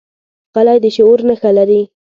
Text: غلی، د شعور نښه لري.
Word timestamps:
غلی، 0.53 0.77
د 0.83 0.85
شعور 0.95 1.19
نښه 1.29 1.49
لري. 1.57 1.81